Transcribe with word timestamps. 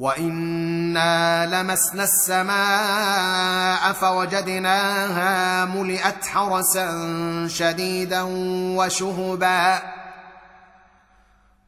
وانا 0.00 1.46
لمسنا 1.46 2.04
السماء 2.04 3.92
فوجدناها 3.92 5.64
ملئت 5.64 6.26
حرسا 6.26 6.88
شديدا 7.48 8.22
وشهبا 8.76 9.82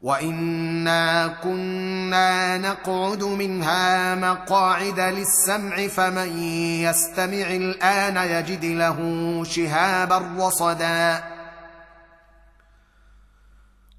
وانا 0.03 1.27
كنا 1.43 2.59
نقعد 2.59 3.23
منها 3.25 4.15
مقاعد 4.15 5.01
للسمع 5.01 5.87
فمن 5.87 6.39
يستمع 6.83 7.47
الان 7.51 8.17
يجد 8.17 8.65
له 8.65 8.99
شهابا 9.45 10.23
رصدا 10.39 11.32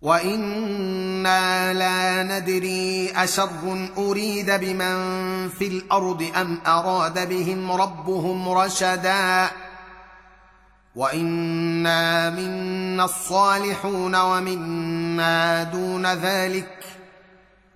وأنا 0.03 1.73
لا 1.73 2.23
ندري 2.23 3.11
اشر 3.15 3.89
اريد 3.97 4.51
بمن 4.51 4.97
في 5.49 5.67
الأرض 5.67 6.31
ام 6.41 6.59
اراد 6.67 7.29
بهم 7.29 7.71
ربهم 7.71 8.49
رشدا 8.49 9.49
وانا 10.95 12.29
منا 12.29 13.05
الصالحون 13.05 14.15
ومنا 14.15 15.63
دون 15.63 16.05
ذلك 16.05 16.85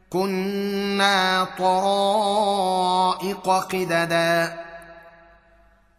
كنا 0.09 1.47
طرائق 1.57 3.49
قددا 3.49 4.59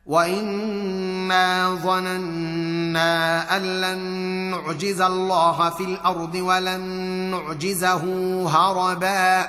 وانا 0.07 1.75
ظننا 1.75 3.57
ان 3.57 3.81
لن 3.81 4.28
نعجز 4.59 5.01
الله 5.01 5.71
في 5.71 5.85
الأرض 5.85 6.35
ولن 6.35 6.81
نعجزه 7.31 8.05
هربا. 8.49 9.49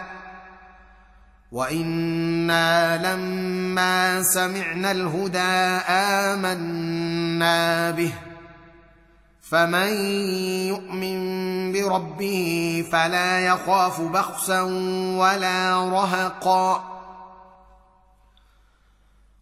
وإنا 1.51 2.97
لما 2.97 4.23
سمعنا 4.23 4.91
الهدى 4.91 5.81
آمنا 5.89 7.91
به. 7.91 8.13
فمن 9.41 9.89
يؤمن 10.67 11.19
بربه 11.71 12.85
فلا 12.91 13.39
يخاف 13.39 14.01
بخسا 14.01 14.61
ولا 15.17 15.89
رهقا. 15.89 16.83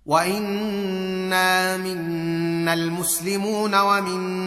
وإنا 0.05 1.77
منا 1.77 2.73
المسلمون 2.73 3.75
ومنا 3.75 4.46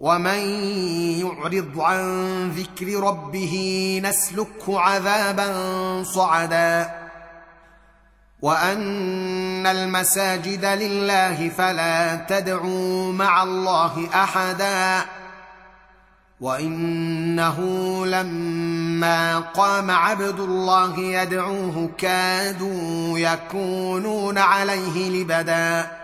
ومن 0.00 0.38
يعرض 1.20 1.80
عن 1.80 2.48
ذكر 2.50 3.00
ربه 3.00 3.54
نسلكه 4.04 4.80
عذابا 4.80 5.52
صعدا 6.02 6.90
وان 8.42 9.66
المساجد 9.66 10.64
لله 10.64 11.48
فلا 11.48 12.16
تدعوا 12.16 13.12
مع 13.12 13.42
الله 13.42 14.08
احدا 14.14 15.04
وانه 16.40 17.58
لما 18.06 19.38
قام 19.38 19.90
عبد 19.90 20.40
الله 20.40 20.98
يدعوه 20.98 21.88
كادوا 21.98 23.18
يكونون 23.18 24.38
عليه 24.38 25.22
لبدا 25.22 26.03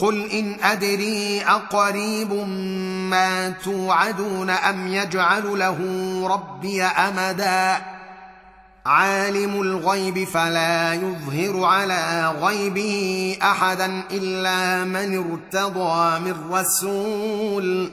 قل 0.00 0.30
ان 0.30 0.56
ادري 0.62 1.42
اقريب 1.42 2.32
ما 3.10 3.50
توعدون 3.50 4.50
ام 4.50 4.88
يجعل 4.88 5.58
له 5.58 5.78
ربي 6.28 6.82
امدا 6.82 7.82
عالم 8.86 9.60
الغيب 9.60 10.24
فلا 10.24 10.94
يظهر 10.94 11.64
على 11.64 12.32
غيبه 12.40 13.36
احدا 13.42 14.02
الا 14.10 14.84
من 14.84 15.18
ارتضى 15.18 16.20
من 16.20 16.52
رسول 16.52 17.92